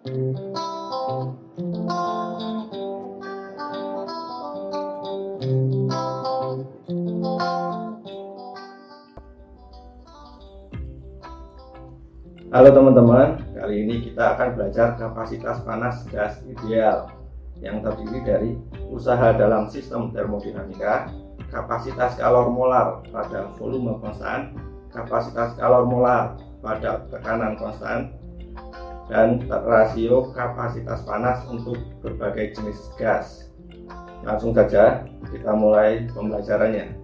[0.00, 0.16] Halo
[12.72, 17.12] teman-teman, kali ini kita akan belajar kapasitas panas gas ideal
[17.60, 18.56] yang terdiri dari
[18.88, 21.12] usaha dalam sistem termodinamika,
[21.52, 24.56] kapasitas kalor molar pada volume konstan,
[24.96, 28.16] kapasitas kalor molar pada tekanan konstan,
[29.10, 33.50] dan rasio kapasitas panas untuk berbagai jenis gas.
[34.22, 35.02] Langsung saja
[35.34, 36.94] kita mulai pembelajarannya.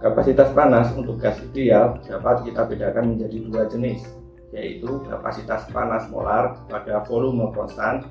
[0.00, 4.00] Kapasitas panas untuk gas ideal dapat kita bedakan menjadi dua jenis,
[4.52, 8.08] yaitu kapasitas panas molar pada volume konstan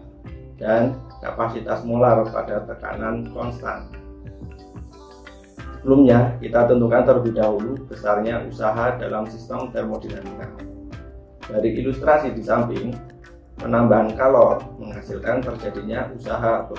[0.58, 3.90] dan kapasitas molar pada tekanan konstan.
[5.80, 10.69] Sebelumnya, kita tentukan terlebih dahulu besarnya usaha dalam sistem termodinamika.
[11.50, 12.94] Dari ilustrasi di samping,
[13.58, 16.70] penambahan kalor menghasilkan terjadinya usaha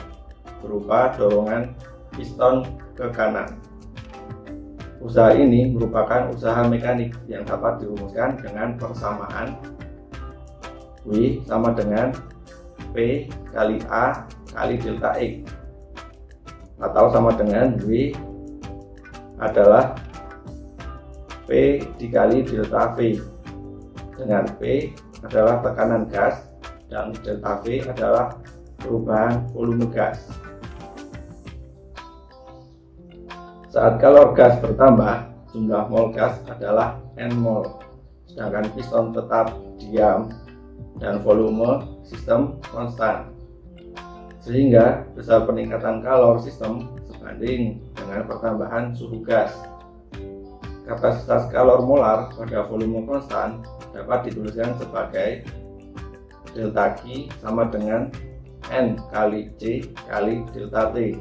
[0.62, 1.74] berupa dorongan
[2.14, 2.62] piston
[2.94, 3.58] ke kanan.
[5.02, 9.56] Usaha ini merupakan usaha mekanik yang dapat dirumuskan dengan persamaan
[11.08, 12.12] W sama dengan
[12.92, 15.48] P kali A kali delta X
[16.76, 18.12] atau sama dengan W
[19.40, 19.96] adalah
[21.48, 23.16] P dikali delta V
[24.20, 24.92] dengan P
[25.24, 26.44] adalah tekanan gas
[26.92, 28.36] dan delta V adalah
[28.76, 30.28] perubahan volume gas.
[33.72, 37.64] Saat kalor gas bertambah, jumlah mol gas adalah N mol,
[38.28, 40.34] sedangkan piston tetap diam
[40.98, 43.30] dan volume sistem konstan.
[44.42, 49.54] Sehingga besar peningkatan kalor sistem sebanding dengan pertambahan suhu gas.
[50.88, 53.62] Kapasitas kalor molar pada volume konstan
[53.94, 55.44] dapat dituliskan sebagai
[56.54, 58.10] delta Q sama dengan
[58.70, 61.18] N kali C kali delta T.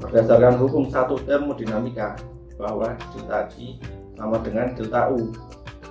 [0.00, 2.16] Berdasarkan hukum satu termodinamika
[2.56, 3.76] bahwa delta G
[4.16, 5.32] sama dengan delta U,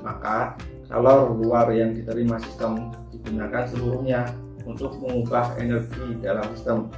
[0.01, 0.57] maka
[0.89, 4.29] kalor luar yang diterima sistem digunakan seluruhnya
[4.65, 6.89] untuk mengubah energi dalam sistem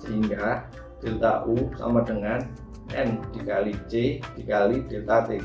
[0.00, 0.68] sehingga
[1.00, 2.44] delta U sama dengan
[2.92, 5.40] N dikali C dikali delta T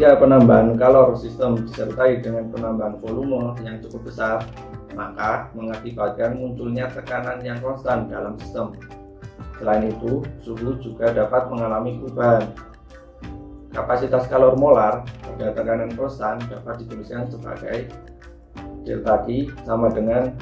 [0.00, 4.48] Jika penambahan kalor sistem disertai dengan penambahan volume yang cukup besar
[4.96, 8.72] maka mengakibatkan munculnya tekanan yang konstan dalam sistem.
[9.60, 12.48] Selain itu, suhu juga dapat mengalami perubahan.
[13.76, 17.92] Kapasitas kalor molar pada tekanan konstan dapat dituliskan sebagai
[18.88, 20.32] delta T sama dengan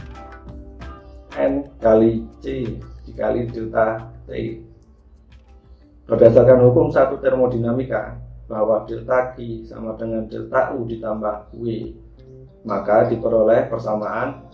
[1.35, 2.79] N kali C
[3.11, 4.63] dikali delta T.
[6.07, 11.93] Berdasarkan hukum satu termodinamika bahwa delta Q sama dengan delta U ditambah W
[12.65, 14.49] maka diperoleh persamaan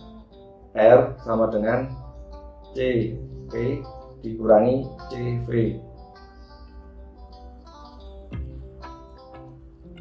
[0.75, 1.87] R sama dengan
[2.75, 3.15] C
[3.47, 3.79] P
[4.19, 5.79] dikurangi CV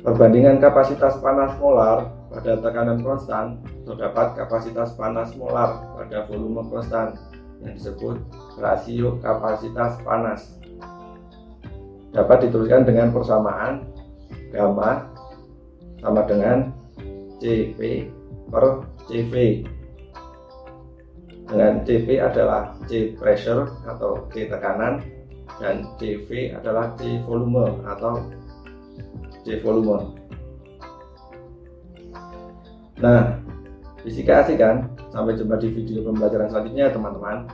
[0.05, 7.17] Perbandingan kapasitas panas molar pada tekanan konstan terdapat kapasitas panas molar pada volume konstan
[7.63, 8.21] yang disebut
[8.59, 10.61] rasio kapasitas panas
[12.15, 13.91] dapat dituliskan dengan persamaan
[14.55, 15.11] gamma
[15.99, 16.71] sama dengan
[17.43, 18.07] CP
[18.49, 19.67] per CV.
[21.45, 25.03] Dengan CV adalah C pressure atau C tekanan
[25.59, 28.23] dan CV adalah C volume atau
[29.43, 30.15] C volume.
[33.03, 33.43] Nah
[34.07, 37.49] fisika asik kan sampai jumpa di video pembelajaran selanjutnya teman-teman